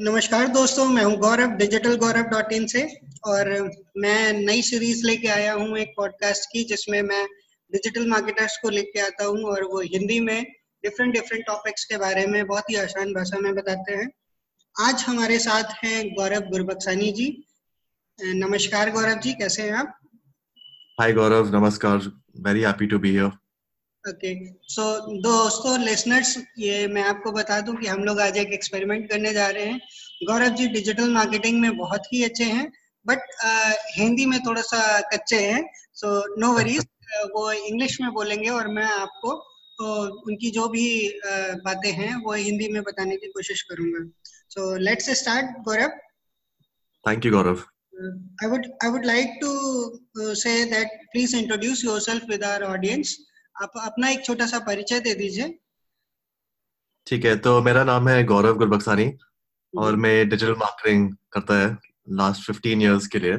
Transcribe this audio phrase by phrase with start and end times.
[0.00, 2.82] नमस्कार दोस्तों, मैं हूँ गौरव डिजिटल गौरव डॉट इन से,
[3.26, 3.48] और
[3.96, 7.24] मैं नई सीरीज़ लेके आया हूँ एक पॉडकास्ट की, जिसमें मैं
[7.72, 10.42] डिजिटल मार्केटर्स को लेके आता हूँ, और वो हिंदी में
[10.84, 14.08] डिफरेंट डिफरेंट टॉपिक्स के बारे में बहुत ही आसान भाषा में बताते हैं।
[14.76, 17.28] आज हमारे साथ हैं गौरव गुरबक्सानी जी।
[18.18, 19.98] नमस्कार गौरव जी, कैसे हैं आप?
[21.00, 22.10] हाय गौरव, नमस्कार
[22.40, 23.30] very happy to be here
[24.08, 24.30] okay
[24.72, 24.82] so
[25.22, 29.48] दोस्तों लिसनर्स ये मैं आपको बता दूँ कि हम लोग आज एक एक्सपेरिमेंट करने जा
[29.48, 29.80] रहे हैं।
[30.28, 32.64] गौरव जी डिजिटल मार्केटिंग में बहुत ही अच्छे हैं
[33.06, 34.80] बट uh, हिंदी में थोड़ा सा
[35.12, 35.62] कच्चे हैं।
[35.94, 36.86] सो नो वरीज
[37.34, 39.34] वो इंग्लिश में बोलेंगे और मैं आपको
[39.78, 39.92] तो
[40.28, 44.04] उनकी जो भी uh, बातें हैं वो हिंदी में बताने की कोशिश करूँगा।
[44.54, 45.98] So let's start Gaurav.
[47.04, 47.64] Thank you Gaurav.
[48.44, 49.48] I would I would like to
[50.18, 53.10] uh, say that please introduce yourself with our audience.
[53.62, 55.58] आप अपना एक छोटा सा परिचय दे दीजिए
[57.06, 59.12] ठीक है तो मेरा नाम है गौरव गुरबक्सानी
[59.78, 61.76] और मैं डिजिटल मार्केटिंग करता है
[62.20, 63.38] लास्ट 15 इयर्स के लिए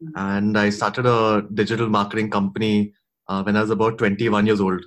[0.00, 2.92] I started a digital marketing company
[3.28, 4.82] uh, when I was about 21 years old.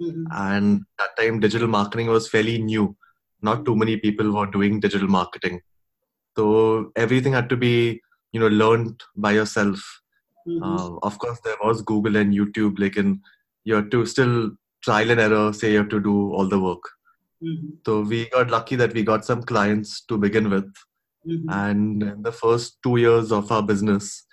[0.00, 0.24] Mm-hmm.
[0.32, 2.96] And that time, digital marketing was fairly new.
[3.42, 5.60] Not too many people were doing digital marketing.
[6.36, 8.00] So everything had to be,
[8.32, 9.78] you know, learned by yourself.
[10.48, 10.62] Mm-hmm.
[10.62, 12.78] Uh, of course, there was Google and YouTube.
[12.78, 13.20] Like in
[13.64, 14.50] you have to still
[14.82, 16.82] trial and error say you have to do all the work.
[17.42, 17.70] Mm-hmm.
[17.84, 20.70] so we got lucky that we got some clients to begin with.
[21.26, 21.48] Mm-hmm.
[21.48, 24.26] and in the first two years of our business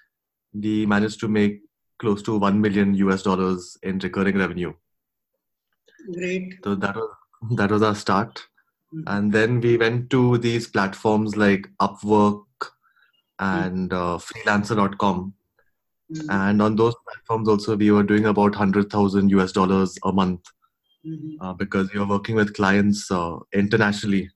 [0.53, 1.61] we managed to make
[1.99, 4.73] close to 1 million us dollars in recurring revenue.
[6.13, 6.55] Great.
[6.63, 7.09] So that was
[7.57, 8.47] that was our start.
[8.93, 9.07] Mm-hmm.
[9.07, 12.43] and then we went to these platforms like upwork
[13.39, 15.33] and uh, freelancer.com
[16.11, 16.29] mm-hmm.
[16.29, 20.41] and on those platforms also we were doing about 100000 us dollars a month
[21.03, 21.43] Mm-hmm.
[21.43, 24.29] uh, because you're working with clients uh, internationally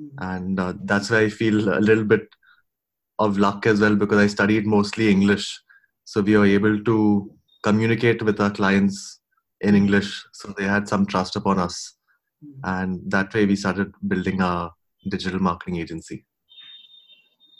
[0.00, 0.24] Mm-hmm.
[0.24, 2.26] and uh, that's where i feel a little bit
[3.18, 5.60] of luck as well because i studied mostly english
[6.04, 7.30] so we were able to
[7.62, 9.20] communicate with our clients
[9.60, 11.94] in english so they had some trust upon us
[12.44, 12.70] Mm-hmm.
[12.70, 14.72] and that way we started building our
[15.08, 16.24] digital marketing agency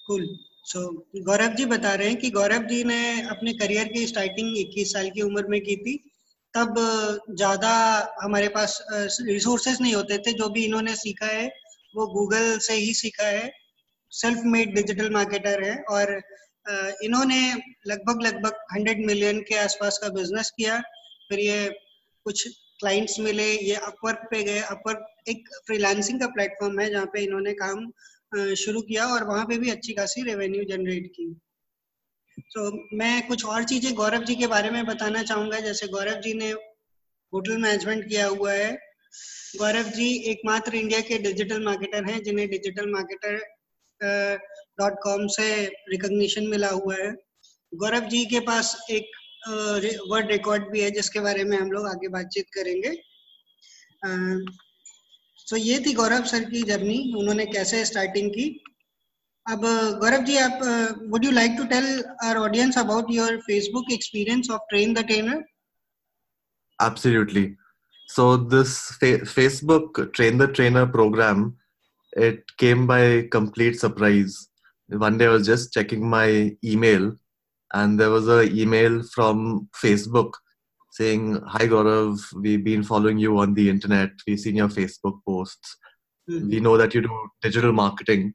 [0.09, 0.27] cool
[0.67, 4.57] so so, Gaurav ji बता रहे हैं कि गौरव जी ने अपने career की starting
[4.59, 5.97] 21 साल की उम्र में की थी।
[6.55, 6.75] तब
[7.31, 7.73] ज़्यादा
[8.23, 11.47] हमारे पास रिसोर्सेज नहीं होते थे। जो भी इन्होंने सीखा है
[11.95, 13.51] वो गूगल से ही सीखा है।
[14.13, 16.15] सेल्फ मेड डिजिटल मार्केटर है और
[17.05, 17.41] इन्होंने
[17.87, 20.79] लगभग लगभग 100 मिलियन के आसपास का बिज़नेस किया।
[21.29, 21.69] फिर ये
[22.27, 22.47] कुछ
[22.81, 27.53] क्लाइंट्स मिले ये अपवर्क पे गए। अपवर्क एक फ्रीलांसिंग का प्लेटफॉर्म है जहाँ पे इन्होंने
[27.57, 27.87] काम
[28.57, 31.33] शुरू किया और वहाँ पे भी अच्छी खासी रेवेन्यू जनरेट की।
[32.55, 36.33] तो मैं कुछ और चीज़ें गौरव जी के बारे में बताना चाहूँगा। जैसे गौरव जी
[36.35, 36.51] ने
[37.33, 38.73] होटल मैनेजमेंट किया हुआ है।
[39.59, 43.41] गौरव जी एकमात्र इंडिया के डिजिटल मार्केटर हैं, जिन्हें डिजिटल मार्केटर
[44.81, 45.49] डॉट कॉम से
[45.91, 47.13] रिकॉग्निशन मिला हुआ है।
[47.73, 49.11] गौरव जी के पास एक
[50.09, 52.91] वर्ड रिकॉर्ड भी है, जिसके बारे में हम लोग आगे बातचीत करेंगे।
[55.53, 58.45] सो ये थी गौरव सर की जर्नी उन्होंने कैसे स्टार्टिंग की।
[59.47, 59.61] अब,
[60.01, 60.61] गौरव जी, आप
[61.11, 61.89] would you like to tell
[62.25, 65.43] our audience about your Facebook experience of train the trainer
[66.79, 67.45] absolutely
[68.09, 68.77] so this
[69.35, 71.45] Facebook train the trainer programme
[72.13, 74.39] it came by complete surprise
[74.91, 76.41] one day was just checking my
[76.77, 77.13] email
[77.71, 79.45] and there was a email from
[79.83, 80.37] Facebook
[80.97, 84.11] saying, Hi Gaurav, we've been following you on the internet.
[84.27, 85.77] We've seen your Facebook posts.
[86.31, 86.49] Mm-hmm.
[86.51, 88.35] We know that you do digital marketing.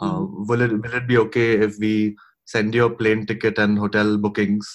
[0.00, 0.46] Uh, Mm-hmm.
[0.48, 4.16] will it will it be okay if we send you a plane ticket and hotel
[4.16, 4.66] bookings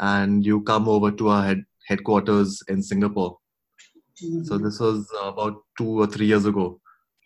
[0.00, 3.38] and you come over to our head, headquarters in Singapore?
[4.24, 4.44] Mhm.
[4.46, 6.80] So this was about two or three years ago.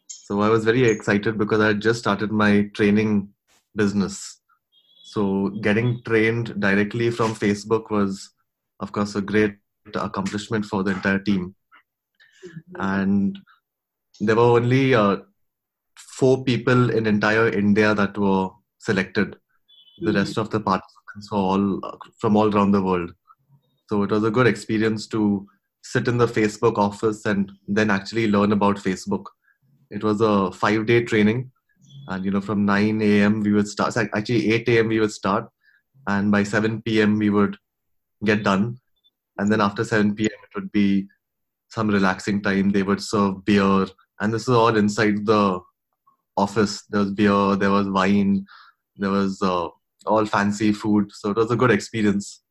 [0.09, 3.29] So I was very excited because I had just started my training
[3.75, 4.41] business.
[5.05, 8.31] So getting trained directly from Facebook was,
[8.81, 9.57] of course, a great
[9.95, 11.55] accomplishment for the entire team.
[12.77, 13.39] And
[14.21, 15.17] there were only uh,
[15.97, 19.37] four people in entire India that were selected.
[20.01, 23.13] The rest of the participants were all uh, from all around the world.
[23.89, 25.47] So it was a good experience to
[25.83, 29.27] sit in the Facebook office and then actually learn about Facebook.
[29.91, 31.51] It was a five day training.
[32.09, 33.41] And, you know, from 9 a.m.
[33.41, 34.89] we would start, actually 8 a.m.
[34.89, 35.49] we would start.
[36.07, 37.19] And by 7 p.m.
[37.19, 37.57] we would
[38.25, 38.79] get done.
[39.39, 40.31] And then after 7 p.m.
[40.31, 41.09] it would be
[41.69, 42.71] some relaxing time.
[42.71, 43.87] They would serve beer.
[44.21, 45.61] And this is all inside the
[46.37, 46.83] office.
[46.89, 48.47] There was beer, there was wine,
[48.97, 49.69] there was uh,
[50.07, 51.11] all fancy food.
[51.13, 52.43] So it was a good experience.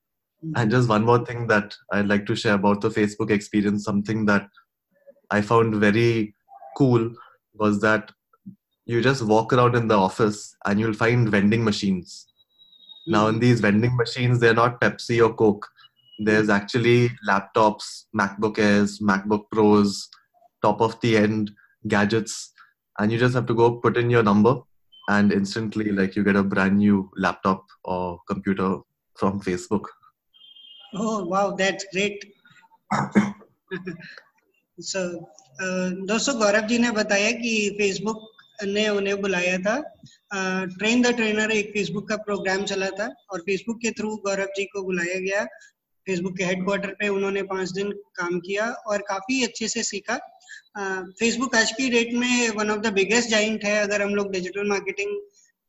[0.56, 4.26] And just one more thing that I'd like to share about the Facebook experience, something
[4.26, 4.48] that
[5.32, 6.36] I found very
[6.78, 7.12] cool
[7.56, 8.12] was that
[8.86, 12.28] you just walk around in the office and you'll find vending machines.
[13.07, 15.67] Now, in these vending machines, they're not Pepsi or Coke.
[16.19, 20.09] There's actually laptops, MacBook Airs, MacBook Pros,
[20.63, 21.51] top of the end
[21.89, 22.53] gadgets,
[22.99, 24.61] and you just have to go put in your number,
[25.09, 28.79] and instantly, like, you get a brand new laptop or computer
[29.17, 29.87] from Facebook.
[30.95, 32.25] Oh, wow, that's great.
[34.81, 35.27] so,
[35.61, 38.29] uh, दोस्तों गौरव जी ने बताया कि Facebook
[38.64, 39.78] ने उन्हें बुलाया था।
[40.78, 44.66] Train the trainer एक Facebook का प्रोग्राम चला था और फेसबुक के थ्रू गौरव जी
[44.66, 45.44] को बुलाया गया।
[46.08, 50.18] फेसबुक के हेडक्वार्टर पे उन्होंने पाँच दिन काम किया और काफ़ी अच्छे से सीखा।
[51.20, 54.68] फेसबुक आज की डेट में one of the biggest giant है अगर हम लोग डिजिटल
[54.70, 55.20] मार्केटिंग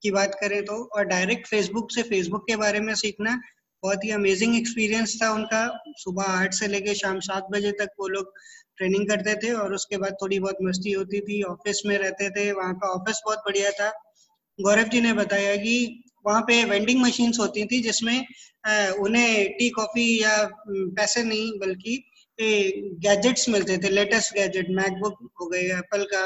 [0.03, 3.41] की बात करें तो और डायरेक्ट फेसबुक से फेसबुक के बारे में सीखना
[3.83, 5.63] बहुत ही अमेजिंग एक्सपीरियंस था उनका।
[5.99, 8.33] सुबह आठ से लेके शाम सात बजे तक वो लोग
[8.79, 12.53] ट्रेनिंग करते थे और उसके बाद थोड़ी बहुत मस्ती होती थी ऑफ़िस में रहते थे
[12.53, 13.93] वहाँ का ऑफ़िस बहुत बढ़िया था।
[14.61, 18.27] गौरव जी ने बताया कि वहाँ पे वेंडिंग मशीन्स होती थी जिसमें
[18.99, 20.37] उन्हें टी कॉफ़ी या
[20.69, 22.03] पैसे नहीं बल्कि
[23.01, 26.23] गैजेट्स मिलते थे लेटेस्ट गैजेट मैकबुक हो गए एप्पल का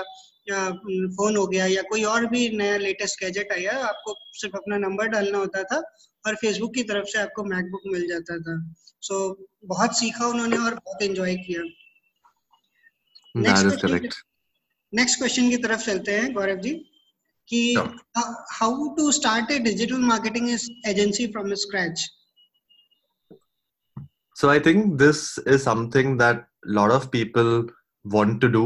[0.49, 0.70] या
[1.17, 5.06] फ़ोन हो गया या कोई और भी नया लेटेस्ट गैजेट आया आपको सिर्फ़ अपना नंबर
[5.06, 5.82] डालना होता था
[6.26, 10.56] और फेसबुक की तरफ़ से आपको मैकबुक मिल जाता था। सो so, बहुत सीखा उन्होंने
[10.56, 11.62] और बहुत एंजॉय किया।
[14.96, 16.74] नेक्स्ट क्वेश्चन की तरफ चलते हैं गौरव जी
[17.50, 17.62] कि
[18.60, 20.50] how to start a digital marketing
[20.94, 22.06] agency from scratch
[24.40, 25.19] So I think this
[25.52, 27.52] is something that a lot of people
[28.16, 28.63] want to do.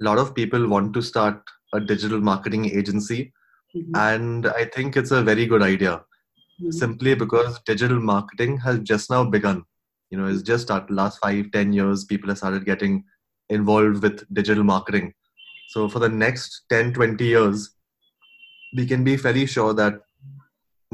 [0.00, 3.32] A lot of people want to start a digital marketing agency.
[3.74, 3.96] Mm-hmm.
[3.96, 6.70] And I think it's a very good idea mm-hmm.
[6.70, 9.64] simply because digital marketing has just now begun.
[10.10, 13.02] You know, it's just started last five, ten years, people have started getting
[13.51, 15.13] involved with digital marketing.
[15.69, 17.69] So for the next 10, 20 years,
[18.75, 20.01] we can be fairly sure that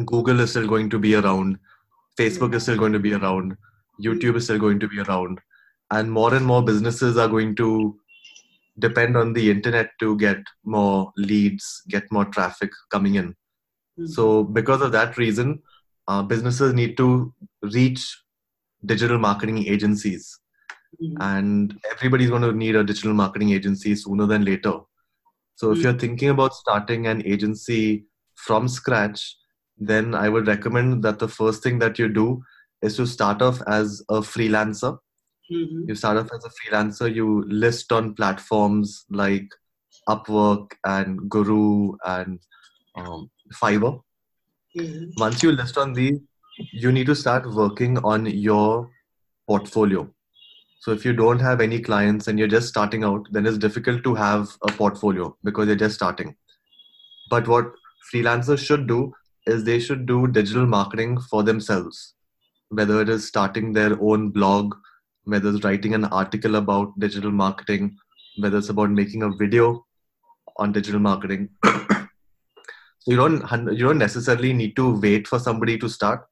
[0.06, 1.58] Google is still going to be around,
[2.20, 3.58] Facebook is still going to be around,
[4.04, 5.40] YouTube is still going to be around,
[5.92, 7.98] and more and more businesses are going to
[8.80, 13.30] depend on the internet to get more leads, get more traffic coming in.
[13.30, 14.08] Mm-hmm.
[14.08, 15.62] So, because of that reason,
[16.08, 18.16] uh, businesses need to reach
[18.86, 20.40] digital marketing agencies.
[21.02, 21.22] Mm-hmm.
[21.22, 24.80] And everybody's going to need a digital marketing agency sooner than later.
[25.56, 25.78] So, mm-hmm.
[25.78, 28.06] if you're thinking about starting an agency
[28.36, 29.38] from scratch,
[29.78, 32.42] then I would recommend that the first thing that you do
[32.82, 34.98] is to start off as a freelancer.
[35.52, 35.90] Mm-hmm.
[35.90, 39.48] You start off as a freelancer, you list on platforms like
[40.10, 42.40] Upwork and Guru and
[42.96, 44.02] um, Fiverr.
[44.78, 45.12] Mm-hmm.
[45.18, 46.20] Once you list on these,
[46.72, 48.90] you need to start working on your
[49.48, 50.10] portfolio.
[50.80, 54.04] So if you don't have any clients and you're just starting out, then it's difficult
[54.04, 56.36] to have a portfolio because you're just starting.
[57.30, 57.72] But what
[58.14, 59.14] freelancers should do
[59.46, 62.14] is they should do digital marketing for themselves
[62.70, 64.76] whether it is starting their own blog,
[65.24, 67.98] whether it's writing an article about digital marketing,
[68.38, 69.86] whether it's about making a video
[70.58, 71.50] on digital marketing.
[71.66, 72.08] so
[73.06, 73.42] you don't
[73.72, 76.26] you don't necessarily need to wait for somebody to start.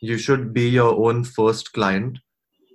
[0.00, 2.18] You should be your own first client.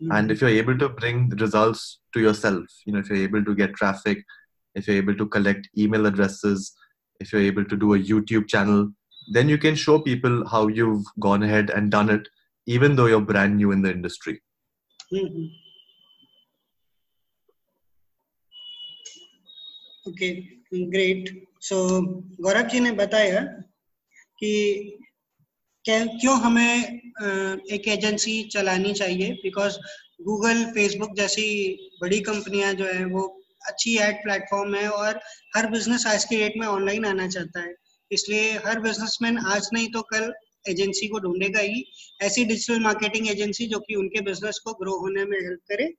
[0.03, 0.12] Mm-hmm.
[0.12, 3.55] And if you're able to bring results to yourself, you know, if you're able to
[3.55, 4.25] get traffic,
[4.75, 6.73] if you're able to collect email addresses,
[7.21, 8.91] if you're able to do a YouTube channel,
[9.32, 12.29] then you can show people how you've gone ahead and done it
[12.67, 14.41] even though you're brand new in the industry.
[15.13, 15.46] Mm-hmm.
[20.08, 20.49] Okay,
[20.91, 21.46] great.
[21.61, 21.77] So
[22.43, 23.41] Gaurav ji ने बताया
[24.41, 24.53] कि
[25.88, 26.84] क्यों हमें
[27.72, 29.32] एक agency चलानी चाहिए?
[29.44, 29.76] Because
[30.22, 31.46] Google Facebook जैसी
[32.02, 33.22] बड़ी कंपनियाँ जो है, वो
[33.68, 35.20] अच्छी एड प्लेटफॉर्म है और
[35.56, 37.74] हर बिज़नेस आज की डेट में ऑनलाइन आना चाहता है।
[38.12, 40.32] इसलिए हर बिजनेसमैन आज नहीं तो कल
[40.70, 41.84] एजेंसी को ढूंढेगा ही।
[42.22, 45.92] ऐसी डिजिटल मार्केटिंग एजेंसी जो कि उनके बिज़नेस को ग्रो होने में हेल्प करे।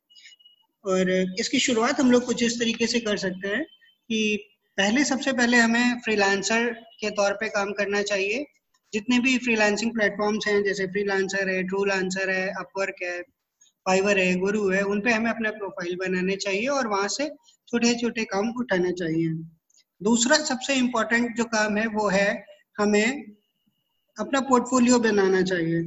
[0.84, 4.36] और इसकी शुरुआत हम लोग कुछ इस तरीके से कर सकते हैं कि
[4.78, 8.44] पहले, सबसे पहले हमें फ्रीलांसर के तौर पे काम करना चाहिए।
[8.92, 13.20] जितने भी फ्रीलांसिंग प्लेटफॉर्म्स हैं, जैसे फ्रीलांसर है ट्रू लांसर है अपवर्क है
[13.86, 17.28] फाइवर है गुरु है, उन पे हमें अपना प्रोफ़ाइल बनाने चाहिए और वहाँ से
[17.68, 19.28] छोटे छोटे काम उठाने चाहिए।
[20.02, 22.44] दूसरा सबसे इम्पोर्टेंट जो काम है, वो है
[22.78, 23.24] हमें
[24.18, 25.80] अपना पोर्टफोलियो बनाना चाहिए।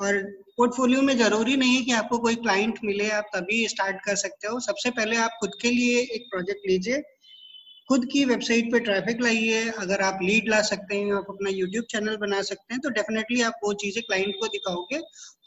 [0.00, 0.22] और
[0.56, 4.48] पोर्टफोलियो में ज़रूरी नहीं है कि आपको कोई क्लाइंट मिले, आप तभी स्टार्ट कर सकते
[4.48, 7.02] हो। सबसे पहले आप खुद के लिए एक प्रोजेक्ट लीजिए
[7.90, 11.84] खुद की वेबसाइट पे ट्रैफ़िक लाइए अगर आप लीड ला सकते हैं आप अपना यूट्यूब
[11.90, 14.98] चैनल बना सकते हैं तो डेफिनेटली आप वो चीज़ें क्लाइंट को दिखाओगे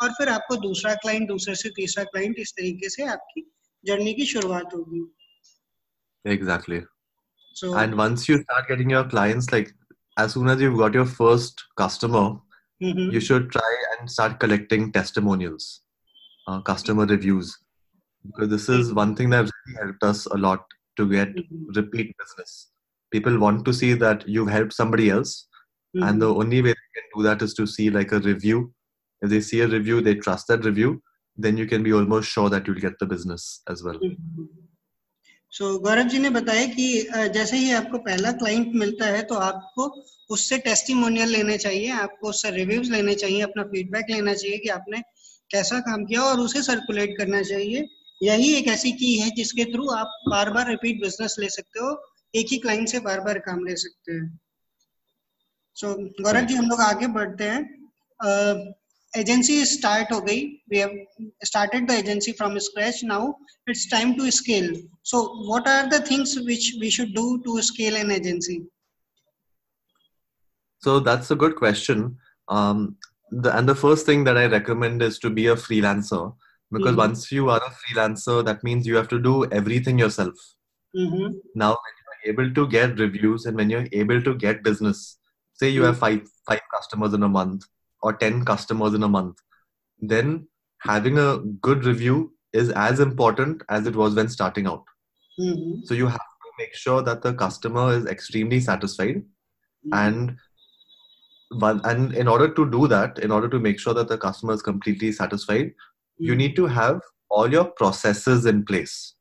[0.04, 3.46] और फिर आपको दूसरा क्लाइंट दूसरे से तीसरा क्लाइंट इस तरीके से आपकी
[3.84, 5.06] जर्नी की शुरुआत होगी
[6.34, 6.82] exactly
[7.56, 9.74] So and once you start getting your clients, like
[10.18, 12.24] as soon as you've got your first customer,
[12.82, 13.12] mm-hmm.
[13.16, 15.68] you should try and start collecting testimonials,
[16.48, 17.52] uh, customer reviews,
[18.26, 21.72] because this is one thing that really helped us a lot to get mm-hmm.
[21.76, 22.72] repeat business.
[23.12, 25.48] People want to see that you've helped somebody else,
[25.96, 26.08] mm-hmm.
[26.08, 26.42] and the mm-hmm.
[26.42, 28.74] only way they can do that is to see like a review.
[29.22, 31.02] If they see a review, they trust that review,
[31.38, 34.00] then you can be almost sure that you'll get the business as well.
[34.00, 34.46] Mm-hmm.
[35.54, 36.86] So so, Gaurav ji ने बताया कि
[37.34, 39.84] जैसे ही आपको पहला client मिलता है तो आपको
[40.34, 45.02] उससे टेस्टिमोनियल लेने चाहिए आपको उससे रिव्यूज़ लेने चाहिए अपना फीडबैक लेना चाहिए कि आपने
[45.52, 47.88] कैसा काम किया और उसे सर्कुलेट करना चाहिए
[48.22, 51.92] यही एक ऐसी की है जिसके थ्रू आप बार बार रिपीट बिज़नेस ले सकते हो
[52.36, 54.40] एक ही क्लाइंट से बार बार काम ले सकते हैं।
[55.76, 58.74] सो so, गौरव जी हम लोग आगे बढ़ते हैं।
[59.18, 61.06] एजेंसी स्टार्ट हो गई। We have
[61.46, 63.34] started the agency from scratch now
[63.70, 67.96] it's time to scale so what are the things which we should do to scale
[67.96, 68.60] an agency
[70.84, 72.18] so that's a good question.
[72.48, 72.98] Um,
[73.32, 76.36] the, and the first thing that i recommend is to be a freelancer.
[76.74, 77.06] Because mm-hmm.
[77.08, 80.34] once you are a freelancer that means you have to do everything yourself
[80.98, 81.34] mm-hmm.
[81.56, 85.18] now when you're able to get reviews and when you're able to get business
[85.54, 85.88] say you mm-hmm.
[85.88, 87.66] have five five customers in a month
[88.04, 89.38] or 10 customers in a month,
[90.00, 90.48] then
[90.80, 94.84] having a good review is as important as it was when starting out.
[95.40, 95.86] Mm-hmm.
[95.86, 99.94] So you have to make sure that the customer is extremely satisfied mm-hmm.
[99.94, 100.38] and
[101.86, 104.64] and in order to do that in order to make sure that the customer is
[104.64, 105.72] completely satisfied.
[106.18, 109.16] You need to have all your processes in place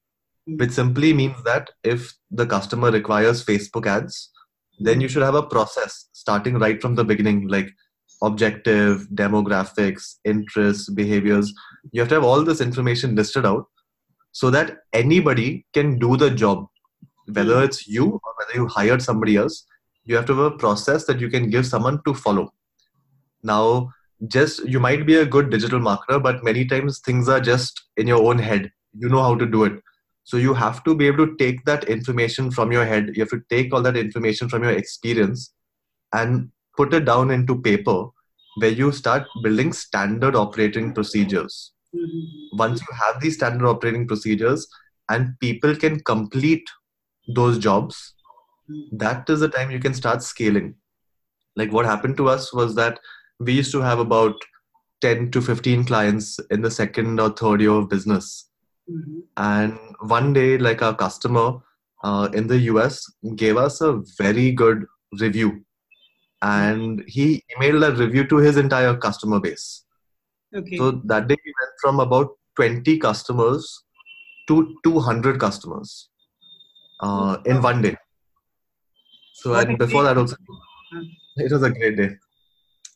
[0.48, 0.58] mm-hmm.
[0.58, 4.30] which simply means that if the customer requires facebook ads
[4.80, 7.72] then you should have a process starting right from the beginning like
[8.22, 11.52] objective, demographics, interests, behaviors.
[11.90, 13.66] You have to have all this information listed out
[14.30, 16.66] so that anybody can do the job.
[17.26, 17.64] Whether hmm.
[17.64, 19.66] it's you or whether you hired somebody else,
[20.04, 22.52] you have to have a process that you can give someone to follow.
[23.42, 23.92] Now,
[24.28, 28.06] just you might be a good digital marketer, but many times things are just in
[28.06, 28.70] your own head.
[28.92, 29.80] You know how to do it.
[30.24, 33.10] So you have to be able to take that information from your head.
[33.14, 35.52] You have to take all that information from your experience
[36.12, 38.06] and put it down into paper
[38.58, 41.72] where you start building standard operating procedures.
[41.94, 42.56] Mm-hmm.
[42.56, 44.68] Once you have these standard operating procedures
[45.08, 46.68] and people can complete
[47.34, 48.14] those jobs,
[48.70, 48.96] mm-hmm.
[48.98, 50.74] that is the time you can start scaling.
[51.56, 53.00] Like what happened to us was that
[53.40, 54.34] we used to have about
[55.00, 58.50] 10 to 15 clients in the second or third year of business.
[58.90, 59.20] Mm-hmm.
[59.36, 61.58] And one day, like our customer
[62.04, 63.04] uh, in the US
[63.36, 64.86] gave us a very good
[65.20, 65.64] review
[66.42, 69.84] and he emailed a review to his entire customer base.
[70.54, 70.76] Okay.
[70.76, 73.84] So that day we went from about 20 customers
[74.48, 76.08] to 200 customers
[77.00, 77.96] uh, in one day.
[79.34, 80.36] So and before that also,
[81.36, 82.10] it was a great day.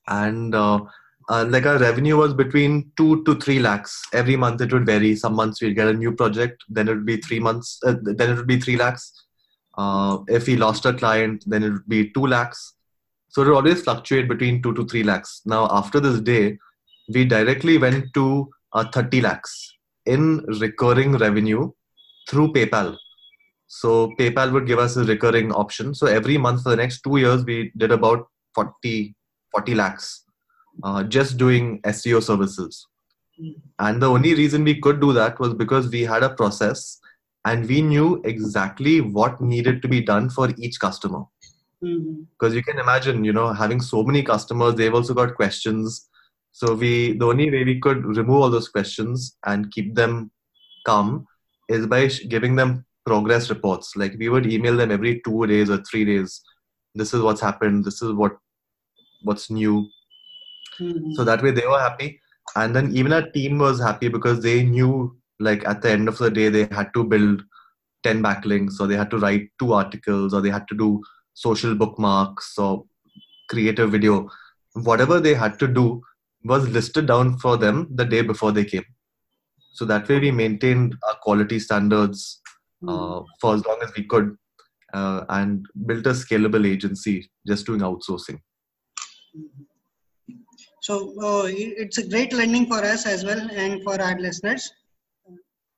[0.09, 0.81] And uh,
[1.29, 4.61] uh, like our revenue was between two to three lakhs every month.
[4.61, 5.17] It would vary.
[5.17, 8.31] Some months we'd get a new project, then it would be three months, uh, then
[8.31, 9.13] it would be three lakhs.
[9.77, 12.77] Uh, if we lost a client, then it would be two lakhs
[13.37, 15.43] so it will always fluctuate between two to three lakhs.
[15.45, 16.57] Now, after this day,
[17.13, 21.71] we directly went to uh, 30 lakhs in recurring revenue
[22.31, 22.97] through PayPal.
[23.67, 25.95] So PayPal would give us a recurring option.
[25.95, 29.15] So every month for the next two years, we did about 40,
[29.57, 30.27] 40 lakhs
[30.83, 32.87] uh, just doing SEO services.
[33.79, 36.99] And the only reason we could do that was because we had a process
[37.45, 41.25] and we knew exactly what needed to be done for each customer.
[41.81, 42.55] Because mm-hmm.
[42.55, 46.09] you can imagine you know having so many customers they've also got questions.
[46.53, 50.31] So we the only way we could remove all those questions and keep them
[50.87, 51.27] calm
[51.69, 53.95] is by giving them progress reports.
[53.97, 56.41] Like we would email them every two days or three days.
[56.95, 57.85] This is what's happened.
[57.85, 58.39] This is what
[59.23, 59.89] what's new.
[60.81, 61.13] Mm-hmm.
[61.13, 62.21] so that way they were happy.
[62.55, 66.19] And then even our team was happy because they knew like at the end of
[66.19, 67.43] the day they had to build
[68.03, 71.03] 10 backlinks or they had to write two articles or they had to do
[71.35, 72.85] social bookmarks or
[73.49, 74.29] create a video.
[74.75, 76.03] Whatever they had to do
[76.45, 78.85] was listed down for them the day before they came.
[79.73, 82.41] So that way we maintained our quality standards
[82.87, 83.25] uh, hmm.
[83.41, 84.37] for as long as we could
[84.95, 88.39] uh, and built a scalable agency just doing outsourcing
[90.81, 91.45] so uh,
[91.83, 94.67] it's a great learning for us as well and for our listeners.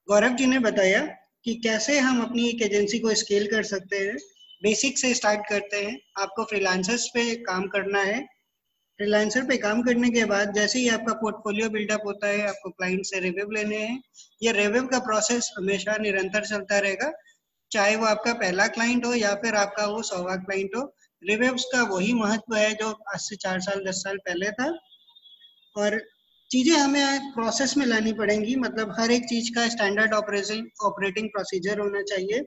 [0.09, 1.01] Gaurav ji ने बताया
[1.45, 4.17] कि कैसे हम अपनी एक agency को scale कर सकते हैं
[4.63, 8.21] बेसिक से स्टार्ट करते हैं। आपको फ्रीलांसर्स पे काम करना है।
[8.99, 13.05] फ्रीलांसर पे काम करने के बाद जैसे ही आपका पोर्टफोलियो बिल्डअप होता है आपको क्लाइंट
[13.07, 14.03] से रिव्यू लेने हैं
[14.43, 17.13] ये रिव्यू का प्रोसेस हमेशा निरंतर चलता रहेगा।
[17.71, 20.83] चाहे वो आपका पहला क्लाइंट हो या फिर आपका वो सौवा क्लाइंट हो
[21.23, 24.69] रिव्यूज़ का वही महत्व है जो आज से चार साल, दस साल पहले था।
[25.77, 25.99] और
[26.51, 31.79] चीज़ें हमें प्रोसेस में लानी पड़ेंगी। मतलब हर एक चीज़ का स्टैंडर्ड ऑपरेटिंग ऑपरेटिंग प्रोसीजर
[31.79, 32.45] होना चाहिए।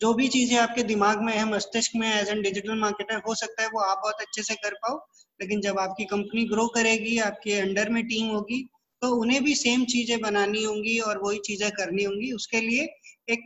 [0.00, 3.62] जो भी चीज़ें आपके दिमाग में है, मस्तिष्क में एज एन डिजिटल मार्केटर हो सकता
[3.62, 4.96] है, वो आप बहुत अच्छे से कर पाओ।
[5.40, 8.68] लेकिन जब आपकी कंपनी ग्रो करेगी, आपके अंडर में टीम होगी
[9.02, 12.84] तो उन्हें भी सेम चीज़ें बनानी होंगी और वही चीज़ें करनी होंगी। उसके लिए
[13.28, 13.44] एक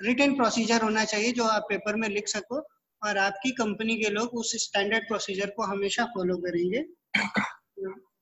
[0.00, 2.60] रिटर्न प्रोसीजर होना चाहिए, जो आप पेपर में लिख सको।
[3.02, 6.84] और आपकी कंपनी के लोग उस स्टैंडर्ड प्रोसीजर को हमेशा फॉलो करेंगे।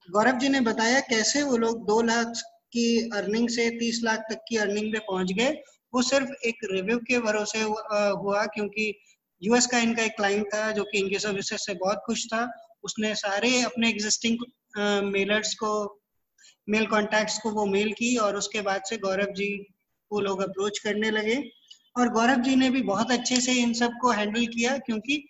[0.09, 2.33] गौरव जी ने बताया कैसे वो लोग दो लाख
[2.73, 5.51] की अर्निंग से तीस लाख तक की अर्निंग में पहुँच गए।
[5.95, 8.93] वो सिर्फ़ एक रिव्यू के भरोसे हुआ क्योंकि
[9.43, 12.49] यूएस का इनका एक क्लाइंट था जो कि इनके सर्विसेज़ से बहुत खुश था।
[12.85, 14.39] उसने सारे अपने एग्जिस्टिंग
[15.05, 16.01] मेलर्स को
[16.69, 19.49] मेल कॉन्टैक्ट्स को वो मेल की और उसके बाद से गौरव जी
[20.11, 21.37] वो लोग अप्रोच करने लगे।
[21.97, 25.29] और गौरव जी ने भी बहुत अच्छे से इन सबको हैंडल किया, क्योंकि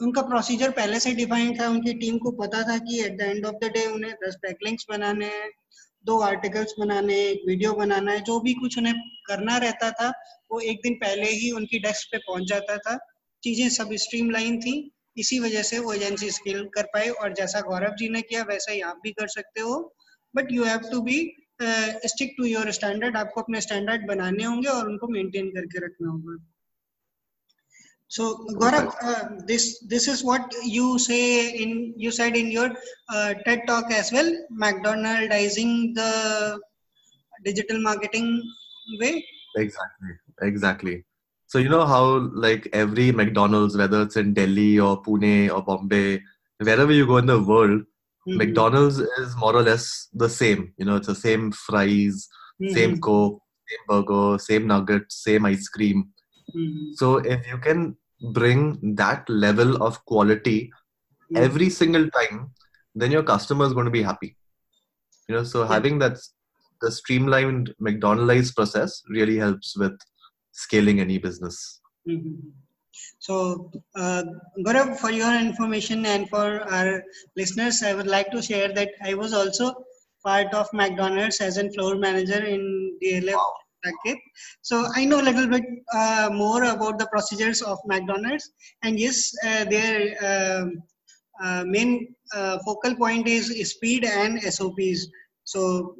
[0.00, 3.46] उनका प्रोसीजर पहले से डिफाइंड था, उनकी टीम को पता था कि at the end
[3.46, 5.50] of the day उन्हें दस बैकलिंक्स बनाने हैं,
[6.04, 8.94] दो आर्टिकल्स बनाने एक वीडियो बनाना है, जो भी कुछ उन्हें
[9.26, 10.08] करना रहता था,
[10.50, 12.98] वो एक दिन पहले ही उनकी डेस्क पे पहुँच जाता था।
[13.42, 14.74] चीज़ें सब स्ट्रीमलाइन थी,
[15.16, 18.72] इसी वजह से वो एजेंसी स्केल कर पाए, और जैसा गौरव जी ने किया, वैसा
[18.72, 19.94] ही आप भी कर सकते हो।
[20.34, 21.20] But you have to be
[21.62, 26.36] stick to your standard आपको अपने स्टैंडर्ड बनाने होंगे और उनको मेंटेन करके रखना होगा
[28.16, 28.24] so
[28.60, 32.68] gaurav uh, this this is what you say in you said in your
[33.14, 34.30] uh, ted talk as well
[34.64, 36.10] mcdonaldizing the
[37.48, 38.28] digital marketing
[39.00, 39.14] way
[39.56, 40.12] exactly
[40.50, 40.96] exactly
[41.50, 42.04] so you know how
[42.46, 46.20] like every mcdonald's whether it's in delhi or pune or bombay
[46.60, 47.82] wherever you go in the world
[48.26, 48.38] Mm-hmm.
[48.38, 50.72] McDonald's is more or less the same.
[50.78, 52.28] You know, it's the same fries,
[52.62, 52.74] mm-hmm.
[52.74, 56.10] same Coke, same burger, same nuggets, same ice cream.
[56.56, 56.92] Mm-hmm.
[56.94, 57.96] So if you can
[58.32, 60.70] bring that level of quality
[61.32, 61.36] mm-hmm.
[61.36, 62.50] every single time,
[62.94, 64.36] then your customer is going to be happy.
[65.28, 66.18] You know, so having that
[66.80, 69.98] the streamlined McDonaldized process really helps with
[70.52, 71.80] scaling any business.
[72.93, 73.17] Mm-hmm.
[73.19, 74.23] So, uh,
[74.65, 77.03] Gaurav, for your information and for our
[77.35, 79.73] listeners, I would like to share that I was also
[80.25, 83.35] part of McDonald's as a floor manager in DLF.
[83.35, 83.53] Wow.
[84.61, 88.51] So I know a little bit uh, more about the procedures of McDonald's,
[88.83, 90.83] and yes, uh, their um,
[91.41, 95.07] uh, main uh, focal point is speed and SOPs.
[95.45, 95.95] So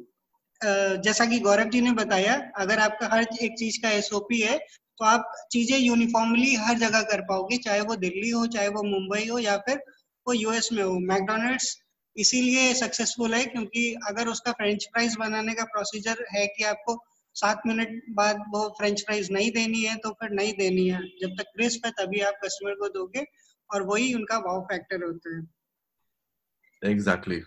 [0.64, 4.58] uh, जैसा कि गौरव जी ने बताया अगर आपका हर एक चीज का SOP है
[4.99, 9.27] तो आप चीज़ें यूनिफॉर्मली हर जगह कर पाओगे चाहे वो दिल्ली हो चाहे वो मुंबई
[9.27, 9.81] हो या फिर
[10.27, 11.75] वो यूएस में हो। मैकडोनल्ड्स
[12.15, 16.95] इसीलिए सक्सेसफुल है क्योंकि अगर उसका फ्रेंच फ्राइज बनाने का प्रोसीजर है कि आपको
[17.35, 21.35] सात मिनट बाद वो फ्रेंच फ्राइज नहीं देनी है तो फिर नहीं देनी है। जब
[21.39, 23.25] तक क्रिस्प है तभी आप कस्टमर को दोगे
[23.69, 25.41] और वही उनका वाव फैक्टर होता है।
[26.81, 27.41] Exactly exactly.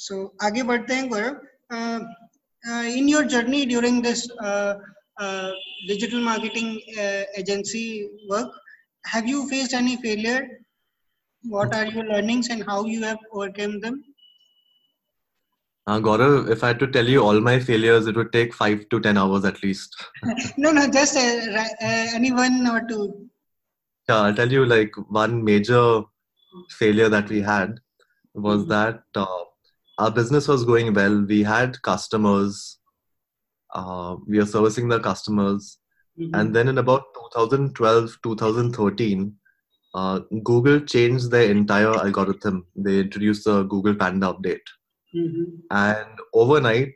[0.00, 1.34] सो so, आगे बढ़ते हैं Gaurav.
[2.92, 4.22] In your journey during this
[5.18, 5.50] uh,
[5.86, 8.50] digital marketing uh, agency work
[9.04, 10.42] have you faced any failure
[11.42, 14.02] what are your learnings and how you have overcome them
[15.88, 18.88] uh, Gaurav, if I had to tell you all my failures, it would take five
[18.88, 19.94] to ten hours at least.
[20.56, 23.28] no, no, just uh, uh, any one or two.
[24.08, 26.02] Yeah, I'll tell you like one major
[26.70, 27.78] failure that we had
[28.34, 28.70] was mm-hmm.
[28.70, 29.44] that uh,
[29.98, 31.24] our business was going well.
[31.24, 32.78] We had customers
[33.74, 35.78] uh, we are servicing the customers.
[36.18, 36.34] Mm-hmm.
[36.34, 37.02] and then in about
[37.32, 39.34] 2012 2013
[39.94, 42.66] uh, google changed their entire algorithm.
[42.74, 44.66] They introduced the google panda update.
[45.14, 45.44] Mm-hmm.
[45.70, 46.94] and overnight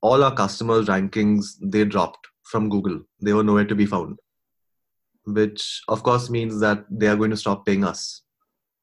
[0.00, 3.02] all our customers rankings they dropped from google.
[3.20, 4.18] They were nowhere to be found.
[5.26, 8.22] Which of course means that they are going to stop paying us.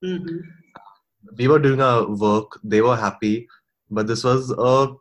[0.06, 0.38] Mm-hmm.
[1.38, 2.60] we were doing our work.
[2.64, 3.48] They were happy.
[3.90, 4.94] But this was a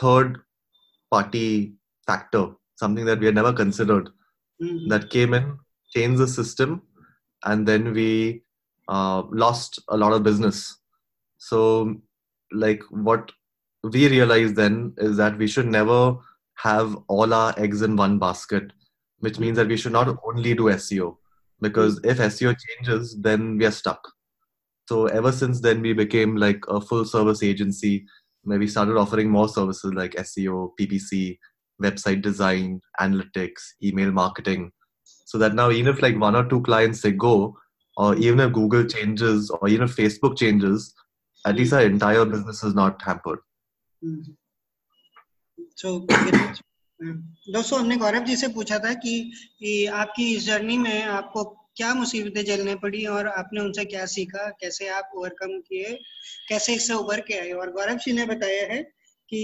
[0.00, 0.38] third
[1.12, 1.74] party
[2.06, 2.46] factor,
[2.76, 4.08] something that we had never considered,
[4.60, 4.88] mm-hmm.
[4.88, 5.58] that came in,
[5.94, 6.82] changed the system,
[7.44, 8.42] and then we
[8.88, 10.78] uh, lost a lot of business.
[11.36, 11.96] So,
[12.52, 13.30] like, what
[13.84, 16.16] we realized then is that we should never
[16.54, 18.72] have all our eggs in one basket,
[19.18, 21.16] which means that we should not only do SEO,
[21.60, 24.00] because if SEO changes, then we are stuck.
[24.88, 28.06] So, ever since then, we became like a full service agency
[28.45, 31.37] maybe started offering more services like SEO, PPC,
[31.81, 34.71] website design, analytics, email marketing.
[35.25, 37.57] So that now even if like one or two clients they go,
[37.97, 40.93] or even if Google changes, or even if Facebook changes,
[41.45, 43.39] at least our entire business is not hampered.
[44.03, 44.33] Mm-hmm.
[45.75, 46.05] So
[46.99, 51.92] दोस्तों हमने गौरव जी से पूछा था कि, कि आपकी इस journey में आपको क्या
[51.94, 54.48] मुसीबतें झेलने पड़ी और आपने उनसे क्या सीखा?
[54.60, 55.92] कैसे आप ओवरकम किए?
[56.48, 57.50] कैसे इससे उभर के आए?
[57.50, 58.82] और गौरव जी ने बताया है
[59.28, 59.40] कि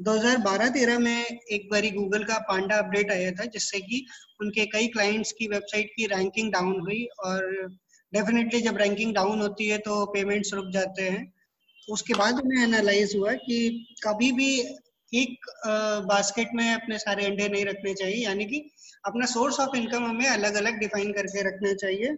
[0.00, 4.06] 2012-13 में एक बारी गूगल का पांडा अपडेट आया था, जिससे कि
[4.40, 7.50] उनके कई क्लाइंट्स की वेबसाइट की रैंकिंग डाउन हुई और
[8.12, 11.32] डेफिनेटली जब रैंकिंग डाउन होती है तो पेमेंट्स रुक जाते हैं।
[11.88, 13.58] उसके बाद उन्हें एनालाइज हुआ कि
[14.04, 14.50] कभी भी
[15.12, 15.46] एक
[16.06, 18.58] बास्केट में अपने सारे अंडे नहीं रखने चाहिए। यानी कि
[19.04, 22.16] अपना सोर्स ऑफ़ इनकम हमें अलग अलग डिफाइन करके रखना चाहिए।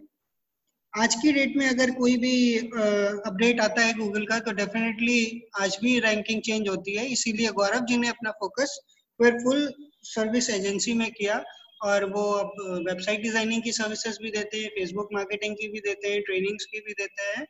[0.93, 5.19] आज की डेट में अगर कोई भी अपडेट आता है गूगल का तो डेफिनेटली
[5.61, 8.79] आज भी रैंकिंग चेंज होती है। इसीलिए गौरव जी ने अपना फोकस
[9.19, 9.73] फुल
[10.05, 11.43] सर्विस एजेंसी में किया
[11.83, 12.51] और वो अब
[12.87, 16.79] वेबसाइट डिज़ाइनिंग की सर्विसेज़ भी देते हैं फेसबुक मार्केटिंग की भी देते हैं ट्रेनिंग्स की
[16.79, 17.45] भी देते हैं।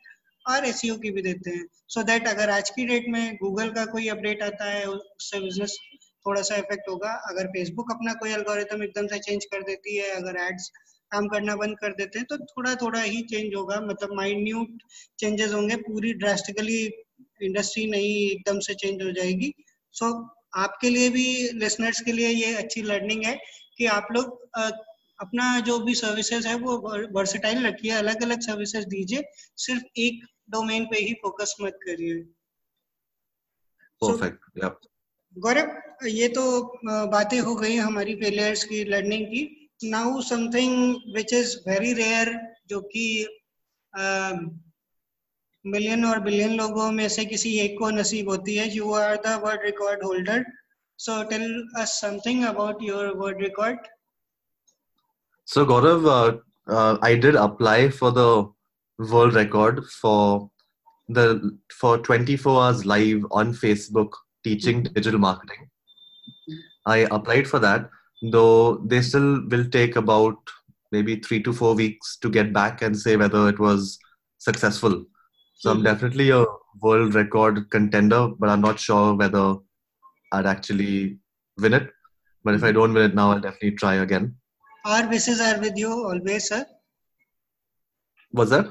[0.46, 3.70] और एस की भी देते हैं। सो so दैट अगर आज की डेट में गूगल
[3.72, 5.78] का कोई अपडेट आता है उससे बिज़नेस
[6.26, 10.10] थोड़ा सा इफ़ेक्ट होगा। अगर फेसबुक अपना कोई अल्गोरिथम एकदम से चेंज कर देती है
[10.12, 10.68] अगर एड्स
[11.12, 14.82] काम करना बंद कर देते हैं तो थोड़ा थोड़ा ही चेंज होगा। मतलब माइन्यूट
[15.18, 16.78] चेंजेस होंगे। पूरी ड्रास्टिकली
[17.42, 19.52] इंडस्ट्री नहीं एकदम से चेंज हो जाएगी।
[19.94, 23.34] सो so, आपके लिए भी लिसनर्स के लिए ये अच्छी लर्निंग है
[23.78, 24.40] कि आप लोग
[25.18, 26.76] अपना जो भी सर्विसेज़ है वो
[27.14, 29.22] वर्सेटाइल रखिए। अलग अलग सर्विसेज़ दीजिए।
[29.56, 32.14] सिर्फ़ एक डोमेन पे ही फोकस मत करिए।
[34.02, 34.86] परफेक्ट
[35.36, 36.42] गौरव ये तो
[37.12, 40.74] बातें हो गई हमारी फेलियर्स की लर्निंग की। Now something
[41.14, 42.32] which is very rare
[42.68, 43.06] जो कि
[45.64, 49.40] मिलियन और बिलियन लोगों में से किसी एक को नसीब होती है। You are the
[49.44, 50.44] world record holder
[50.98, 51.44] so tell
[51.80, 53.78] us something about your world record
[55.48, 56.32] So Gaurav, uh,
[56.66, 58.28] uh, I did apply for the
[58.98, 60.50] world record for
[61.08, 64.10] the for 24 hours live on Facebook
[64.42, 64.94] teaching mm-hmm.
[64.94, 65.68] digital marketing.
[66.86, 67.88] I applied for that,
[68.22, 70.36] though they still will take about
[70.92, 73.98] maybe three to four weeks to get back and say whether it was
[74.38, 75.04] successful.
[75.54, 75.84] So I'm mm-hmm.
[75.84, 76.44] definitely a
[76.80, 79.56] world record contender, but I'm not sure whether
[80.32, 81.18] I'd actually
[81.58, 81.90] win it.
[82.44, 84.36] But if I don't win it now, I'll definitely try again.
[84.84, 86.66] Our wishes are with you always, sir
[88.33, 88.67] Was that?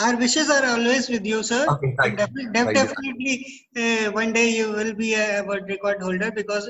[0.00, 1.66] Our wishes are always with you, sir.
[1.68, 6.68] Okay, definitely, definitely uh, one day you will be a world record holder because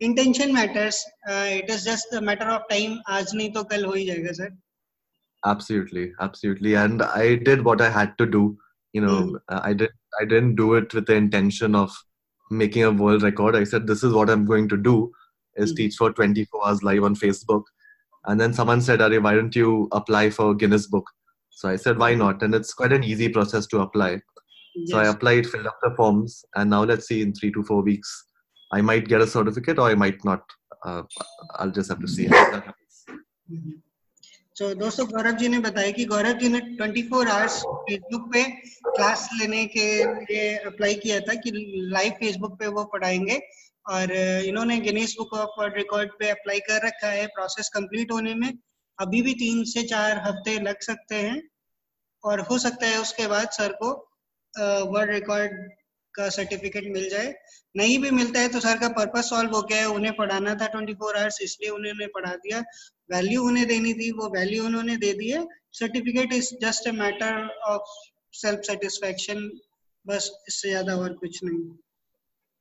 [0.00, 1.00] intention matters.
[1.28, 2.98] Uh, it is just a matter of time.
[3.08, 4.50] आज नहीं तो कल हो ही जाएगा, sir.
[5.44, 6.74] Absolutely, absolutely.
[6.74, 8.56] And I did what I had to do.
[8.92, 9.38] You know, mm.
[9.48, 9.90] I did.
[10.20, 11.92] I didn't do it with the intention of
[12.50, 13.54] making a world record.
[13.54, 15.12] I said, this is what I'm going to do:
[15.54, 15.76] is mm.
[15.76, 17.64] teach for 24 hours live on Facebook
[18.26, 21.08] and then someone said, Are, why don't you apply for Guinness Book?
[21.61, 22.41] So I said, Why not?
[22.41, 24.19] And it's quite an easy process to apply.
[24.75, 24.89] Yes.
[24.89, 27.83] So I applied, filled up the forms, and now let's see in three to four
[27.83, 28.09] weeks,
[28.71, 30.41] I might get a certificate or I might not.
[30.83, 31.03] Uh,
[31.59, 32.95] I'll just have to see how that happens.
[33.51, 33.77] Mm-hmm.
[34.53, 38.43] So, दोस्तों गौरव जी ने बताया कि गौरव जी ने 24 hours Facebook पे
[38.95, 41.51] class लेने के लिए apply किया था कि
[41.93, 43.39] लाइव फेसबुक पे वो पढ़ाएँगे
[43.89, 44.11] और
[44.49, 48.51] इन्होंने Guinness book of world record पे अप्लाई कर रखा है प्रोसेस कंप्लीट होने में
[48.99, 51.41] अभी भी तीन से चार हफ़्ते लग सकते हैं
[52.23, 53.91] और हो सकता है उसके बाद सर को
[54.93, 55.51] वर्ल्ड रिकॉर्ड
[56.15, 57.33] का सर्टिफिकेट मिल जाए
[57.75, 60.67] नहीं भी मिलता है तो सर का पर्पस सॉल्व हो गया है उन्हें पढ़ाना था
[60.71, 62.59] 24 फोर आवर्स इसलिए उन्होंने पढ़ा दिया
[63.11, 65.45] वैल्यू उन्हें देनी थी वो वैल्यू उन्होंने दे दी है
[65.79, 67.93] certificate is just a matter of
[68.41, 69.49] self satisfaction
[70.05, 71.63] बस इससे ज़्यादा और कुछ नहीं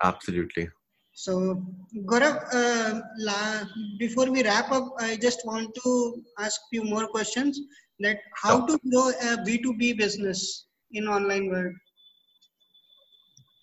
[0.00, 0.68] Absolutely.
[1.16, 1.62] So,
[2.06, 3.64] Gaurav, uh, la,
[3.98, 7.60] before we wrap up, I just want to ask few more questions.
[8.00, 11.74] That how to grow a B2B business in online world?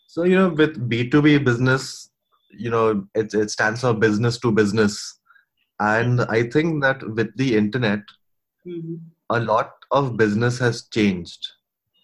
[0.07, 2.09] So, you know, with B2B business,
[2.51, 5.19] you know, it, it stands for business to business.
[5.79, 7.99] And I think that with the internet,
[8.65, 8.95] mm-hmm.
[9.29, 11.45] a lot of business has changed.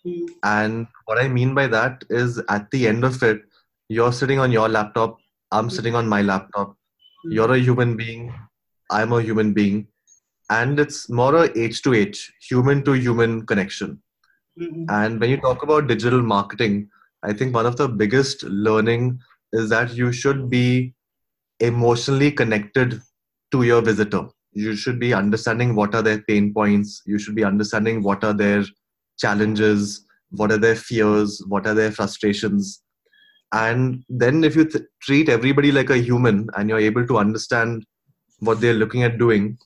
[0.06, 0.26] Mm-hmm.
[0.44, 3.42] And what I mean by that is at the end of it,
[3.90, 5.18] you're sitting on your laptop
[5.54, 6.76] I'm sitting on my laptop.
[7.26, 8.34] You're a human being.
[8.90, 9.88] I'm a human being.
[10.58, 14.02] And it's more a H to H, human to human connection.
[14.60, 14.86] Mm-hmm.
[14.90, 16.90] And when you talk about digital marketing,
[17.24, 19.20] I think one of the biggest learning
[19.52, 20.94] is that you should be
[21.60, 23.02] emotionally connected
[23.52, 24.28] to your visitor.
[24.52, 27.02] You should be understanding what are their pain points.
[27.06, 28.64] You should be understanding what are their
[29.18, 32.84] challenges, what are their fears, what are their frustrations
[33.54, 37.86] and then if you th- treat everybody like a human and you're able to understand
[38.40, 39.58] what they're looking at doing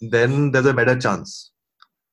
[0.00, 1.52] then there's a better chance.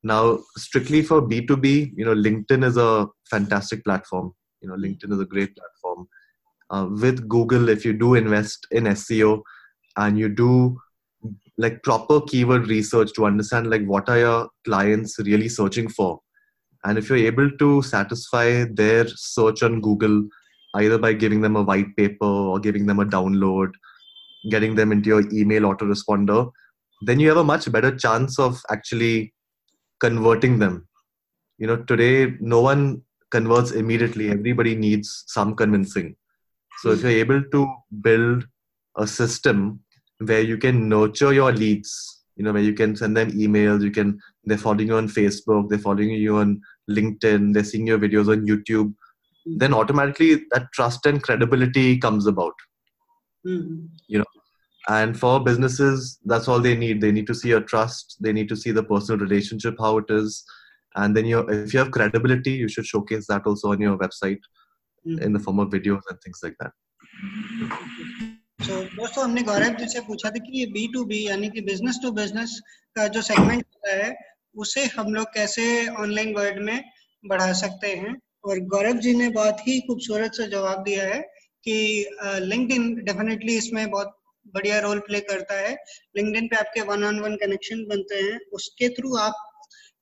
[0.04, 4.34] Now strictly for b2b you know linkedin is a fantastic platform.
[4.62, 6.08] You know linkedin is a great platform.
[6.70, 9.42] Uh, with google if you do invest in seo
[9.98, 10.76] and you do
[11.58, 16.20] like proper keyword research to understand like what are your clients really searching for
[16.86, 20.24] and if you're able to satisfy their search on google
[20.76, 23.72] either by giving them a white paper or giving them a download
[24.50, 26.50] getting them into your email autoresponder
[27.06, 29.34] then you have a much better chance of actually
[30.00, 30.88] converting them.
[31.58, 34.30] You know today no one converts immediately.
[34.30, 36.16] Everybody needs some convincing.
[36.82, 37.68] So if you're able to
[38.02, 38.46] build
[38.98, 39.80] a system
[40.20, 43.92] where you can nurture your leads you know where you can send them emails you
[43.92, 48.32] can they're following you on facebook they're following you on linkedin they're seeing your videos
[48.32, 48.94] on youtube
[49.46, 52.54] then automatically that trust and credibility comes about.
[53.46, 53.88] Mm-hmm.
[54.08, 54.26] you know
[54.89, 58.49] and for businesses that's all they need they need to see your trust they need
[58.49, 60.45] to see the personal relationship how it is
[60.97, 64.41] and then you if you have credibility you should showcase that also on your website
[65.07, 65.23] mm-hmm.
[65.23, 66.73] in the form of videos and things like that
[68.67, 71.61] so, दोस्तों हमने गौरव जी से पूछा था कि ये B to be यानी कि
[71.69, 72.59] business to business
[72.97, 74.15] का जो सेगमेंट होता है
[74.65, 75.65] उसे हम लोग कैसे
[76.03, 76.85] ऑनलाइन वर्ल्ड में
[77.33, 81.21] बढ़ा सकते हैं और गौरव जी ने बहुत ही खूबसूरत सा जवाब दिया है
[81.65, 81.77] कि
[82.51, 84.15] लिंक्डइन डेफिनेटली इसमें बहुत
[84.46, 85.74] बढ़िया रोल प्ले करता है।
[86.18, 89.50] लिंक्डइन पे आपके वन ऑन वन कनेक्शन बनते हैं। उसके थ्रू आप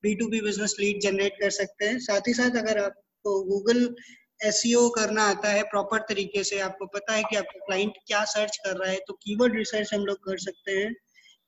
[0.04, 3.96] B to B business lead generate कर सकते हैं। साथ ही साथ अगर आपको गूगल
[4.42, 8.24] एस e करना आता है प्रॉपर तरीके से आपको पता है कि आपका क्लाइंट क्या
[8.28, 10.90] सर्च कर रहा है तो कीवर्ड रिसर्च हम लोग कर सकते हैं।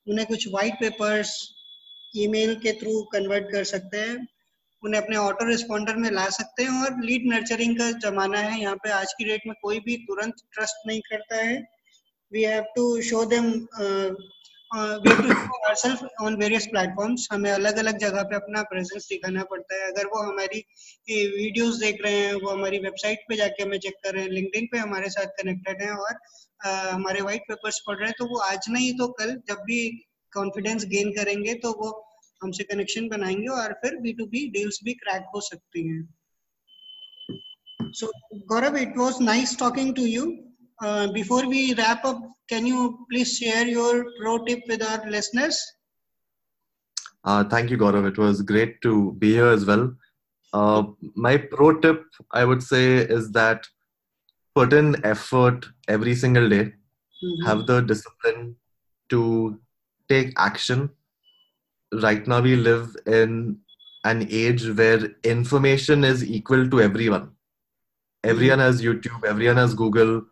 [0.07, 1.31] उन्हें कुछ वाइट पेपर्स
[2.17, 4.15] ईमेल के थ्रू कन्वर्ट कर सकते हैं।
[4.83, 8.75] उन्हें अपने ऑटो रिस्पॉन्डर में ला सकते हैं और लीड नर्चरिंग का जमाना है। यहाँ
[8.75, 11.61] पे आज की डेट में कोई भी तुरंत ट्रस्ट नहीं करता है।
[12.33, 13.45] We have to show them
[16.21, 20.21] on various platforms हमें अलग अलग जगह पे अपना प्रेजेंस दिखाना पड़ता है। अगर वो
[20.21, 20.59] हमारी
[21.09, 24.65] वीडियोस देख रहे हैं वो हमारी वेबसाइट पे जाके हमें चेक कर रहे हैं लिंक्डइन
[24.71, 28.39] पे हमारे साथ कनेक्टेड हैं और uh, हमारे व्हाइट पेपर्स पढ़ रहे हैं तो वो
[28.39, 29.77] आज नहीं तो कल जब भी
[30.33, 31.89] कॉन्फिडेंस गेन करेंगे तो वो
[32.43, 36.03] हमसे कनेक्शन बनाएँगे और फिर बी टू बी डील्स भी क्रैक हो सकती हैं।
[37.91, 38.11] So
[38.47, 40.25] Gaurav it was nice talking to you.
[40.81, 45.57] Uh, before we wrap up, can you please share your pro tip with our listeners?
[47.23, 48.07] Uh, thank you, Gaurav.
[48.07, 49.93] It was great to be here as well.
[50.51, 50.83] Uh,
[51.15, 53.65] my pro tip, I would say, is that
[54.55, 57.45] put in effort every single day, mm-hmm.
[57.45, 58.55] have the discipline
[59.09, 59.59] to
[60.09, 60.89] take action.
[61.93, 63.57] Right now, we live in
[64.03, 67.31] an age where information is equal to everyone.
[68.23, 68.67] Everyone mm-hmm.
[68.67, 70.23] has YouTube, everyone has Google,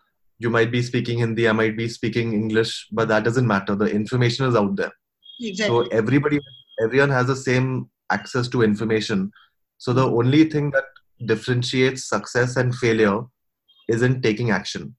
[0.42, 3.76] you might be speaking Hindi, I might be speaking English, but that doesn't matter.
[3.76, 4.92] The information is out there.
[5.40, 5.86] Exactly.
[5.86, 6.40] So everybody,
[6.84, 9.32] everyone has the same access to information.
[9.78, 10.86] So the only thing that
[11.28, 13.22] differentiates success and failure
[13.88, 14.96] is in taking action.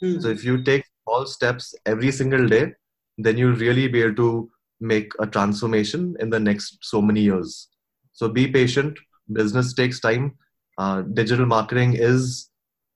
[0.00, 0.20] Hmm.
[0.20, 2.72] So if you take all steps every single day,
[3.18, 4.50] then you'll really be able to
[4.80, 7.68] make a transformation in the next so many years.
[8.12, 8.96] So be patient.
[9.32, 10.38] Business takes time.
[10.78, 12.50] Uh, digital marketing is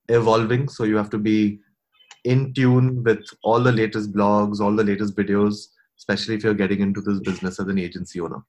[0.09, 1.61] evolving so you have to be
[2.25, 5.67] in tune with all the latest blogs all the latest videos
[5.99, 8.41] especially if you're getting into this business as an agency owner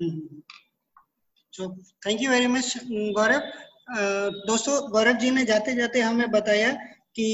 [0.00, 0.38] mm-hmm.
[1.50, 2.76] so thank you very much
[3.20, 3.42] gaurav
[4.46, 6.70] दोस्तों गौरव जी ने जाते जाते हमें बताया
[7.16, 7.26] कि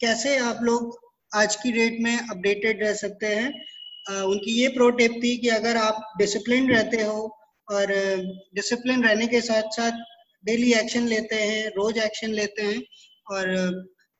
[0.00, 0.98] कैसे आप लोग
[1.32, 3.50] आज की डेट में अपडेटेड रह सकते हैं
[4.10, 7.18] uh, उनकी ये प्रो टिप थी कि अगर आप डिसिप्लिन रहते हो
[7.72, 7.92] और
[8.54, 9.98] डिसिप्लिन रहने के साथ साथ
[10.44, 12.80] डेली एक्शन लेते हैं रोज एक्शन लेते हैं
[13.30, 13.46] और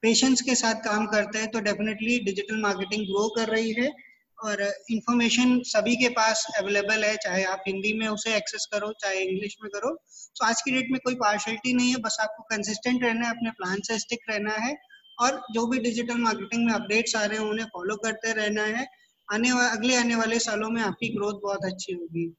[0.03, 3.91] पेशेंस के साथ काम करते हैं तो डेफिनेटली डिजिटल मार्केटिंग ग्रो कर रही है
[4.39, 9.21] और इंफॉर्मेशन सभी के पास अवेलेबल है, चाहे आप हिंदी में उसे एक्सेस करो, चाहे
[9.21, 9.91] इंग्लिश में करो।
[10.37, 13.51] तो आज की डेट में कोई पार्शलिटी नहीं है, बस आपको कंसिस्टेंट रहना है, अपने
[13.51, 14.75] प्लान से स्टिक रहना है
[15.19, 18.87] और जो भी डिजिटल मार्केटिंग में अपडेट्स आ रहे हैं, उन्हें फॉलो करते रहना है।
[19.29, 22.35] आने अगले आने वाले सालों में आपकी ग्रोथ बहुत अच्छी होगी।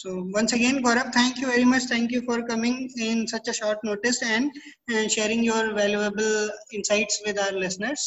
[0.00, 1.82] So once again, Gaurav, thank you very much.
[1.82, 4.50] Thank you for coming in such a short notice and,
[4.88, 8.04] and sharing your valuable insights with our listeners.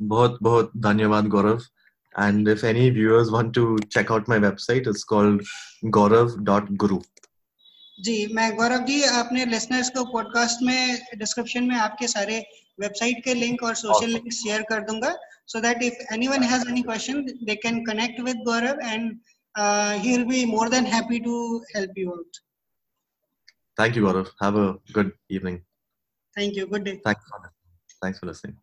[0.00, 1.64] बहुत बहुत धन्यवाद गौरव
[2.24, 3.64] and if any viewers want to
[3.94, 5.42] check out my website it's called
[5.96, 6.98] gaurav.guru
[8.06, 12.38] जी मैं गौरव जी अपने listeners को podcast में description में आपके सारे
[12.80, 15.14] वेबसाइट के लिंक और सोशल लिंक शेयर कर दूँगा
[15.50, 19.18] so that if anyone has any question they can connect with gaurav and
[19.64, 21.36] uh, he'll be more than happy to
[21.74, 22.34] help you out.
[23.76, 24.28] Thank you, Gaurav.
[24.40, 25.62] Have a good evening.
[26.36, 26.66] Thank you.
[26.66, 27.00] Good day.
[27.04, 27.52] Thanks for,
[28.02, 28.56] thanks for listening.